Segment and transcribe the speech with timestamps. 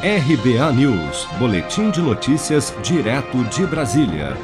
[0.00, 4.36] RBA News, Boletim de Notícias, direto de Brasília.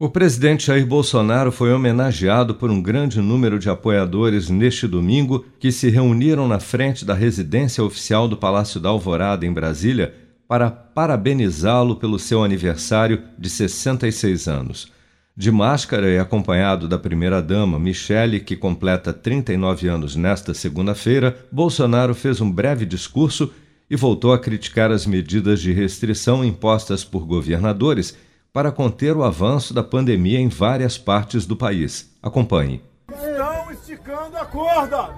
[0.00, 5.70] O presidente Jair Bolsonaro foi homenageado por um grande número de apoiadores neste domingo que
[5.70, 10.14] se reuniram na frente da residência oficial do Palácio da Alvorada, em Brasília,
[10.48, 14.90] para parabenizá-lo pelo seu aniversário de 66 anos.
[15.36, 22.40] De máscara e acompanhado da primeira-dama, Michele, que completa 39 anos nesta segunda-feira, Bolsonaro fez
[22.40, 23.52] um breve discurso
[23.88, 28.16] e voltou a criticar as medidas de restrição impostas por governadores
[28.52, 32.10] para conter o avanço da pandemia em várias partes do país.
[32.22, 32.82] Acompanhe.
[33.10, 35.10] Estão esticando a corda.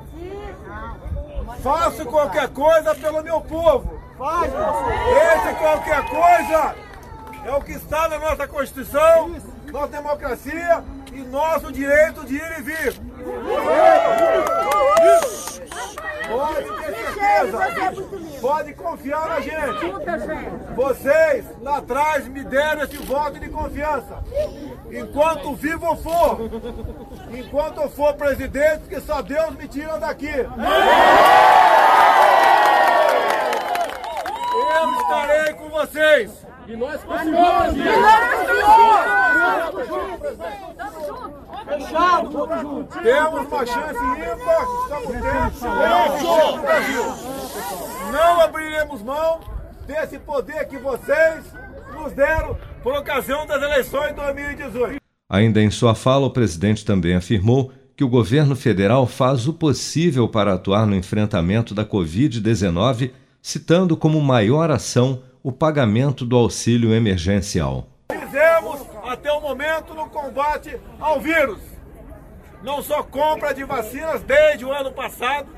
[1.63, 3.99] Faço qualquer coisa pelo meu povo.
[4.19, 6.75] Esse qualquer coisa
[7.45, 9.31] é o que está na nossa Constituição,
[9.71, 13.01] nossa democracia e nosso direito de ir e vir.
[16.29, 17.59] Pode ter certeza.
[18.41, 19.93] Pode confiar na gente.
[20.75, 24.23] Vocês lá atrás me deram esse voto de confiança.
[24.91, 26.39] Enquanto vivo for,
[27.33, 30.47] enquanto eu for presidente, que só Deus me tira daqui.
[34.71, 36.47] Eu estarei com vocês.
[36.67, 37.75] E nós continuamos.
[37.75, 38.31] E nós
[39.81, 40.68] continuamos.
[41.79, 42.99] Fechado, vamos junto.
[42.99, 47.03] Temos uma chance ímpar, estamos dentro do Brasil.
[48.13, 49.41] Não abriremos mão
[49.87, 51.45] desse poder que vocês
[51.95, 54.97] nos deram por ocasião das eleições de 2018.
[55.31, 60.29] Ainda em sua fala, o presidente também afirmou que o governo federal faz o possível
[60.29, 67.87] para atuar no enfrentamento da Covid-19, citando como maior ação o pagamento do auxílio emergencial
[69.09, 71.61] até o momento no combate ao vírus.
[72.63, 75.49] Não só compra de vacinas desde o ano passado,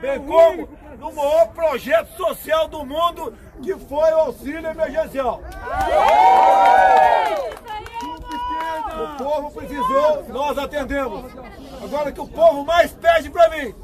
[0.00, 0.68] bem como
[0.98, 5.42] no maior projeto social do mundo, que foi o auxílio emergencial.
[8.98, 11.30] O povo precisou, nós atendemos.
[11.82, 13.74] Agora que o povo mais pede para mim,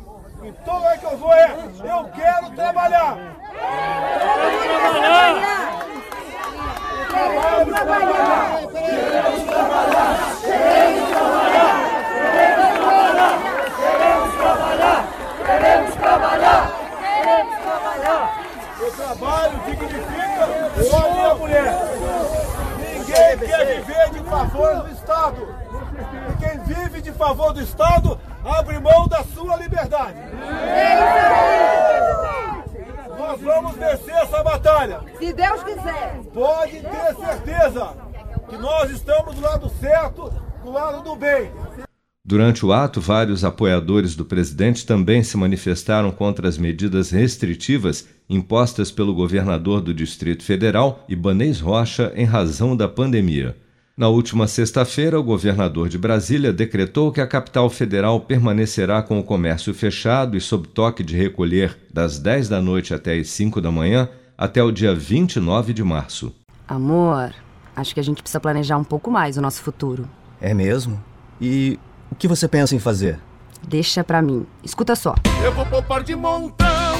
[0.42, 1.56] então é que eu vou é,
[19.04, 21.74] O trabalho significa homem e mulher.
[22.78, 25.54] Ninguém quer viver de favor do Estado.
[26.30, 30.16] E quem vive de favor do Estado abre mão da sua liberdade.
[33.18, 35.00] Nós vamos vencer essa batalha.
[35.18, 36.20] Se Deus quiser.
[36.32, 37.94] Pode ter certeza
[38.48, 40.32] que nós estamos do lado certo,
[40.64, 41.52] do lado do bem.
[42.26, 48.90] Durante o ato, vários apoiadores do presidente também se manifestaram contra as medidas restritivas impostas
[48.90, 53.54] pelo governador do Distrito Federal, Ibanês Rocha, em razão da pandemia.
[53.94, 59.22] Na última sexta-feira, o governador de Brasília decretou que a capital federal permanecerá com o
[59.22, 63.70] comércio fechado e sob toque de recolher das 10 da noite até as 5 da
[63.70, 66.34] manhã até o dia 29 de março.
[66.66, 67.34] Amor,
[67.76, 70.08] acho que a gente precisa planejar um pouco mais o nosso futuro.
[70.40, 70.98] É mesmo?
[71.40, 71.78] E
[72.14, 73.18] o que você pensa em fazer?
[73.66, 74.46] Deixa pra mim.
[74.62, 75.16] Escuta só.
[75.42, 76.96] Eu vou poupar de montão,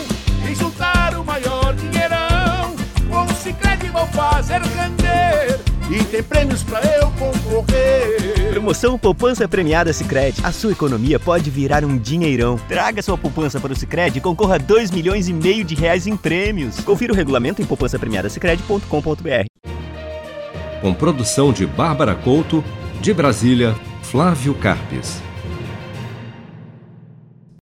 [0.51, 2.75] insultar o maior dinheirão.
[3.09, 8.51] Com o Cicred vou fazer render e tem prêmios para eu concorrer.
[8.51, 10.41] Promoção Poupança Premiada Sicredi.
[10.43, 12.59] A sua economia pode virar um dinheirão.
[12.67, 16.09] Traga sua poupança para o Sicredi e concorra a 2 milhões e meio de reais
[16.09, 16.81] em prêmios.
[16.81, 19.47] Confira o regulamento em poupancapremiadasicredi.com.br.
[20.81, 22.65] Com produção de Bárbara Couto,
[23.01, 25.34] de Brasília, Flávio Carpes.